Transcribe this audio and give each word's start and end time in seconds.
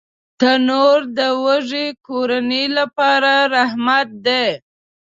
تنور 0.39 0.99
د 1.17 1.19
وږې 1.43 1.87
کورنۍ 2.07 2.65
لپاره 2.77 3.33
رحمت 3.55 4.07
دی 4.25 4.45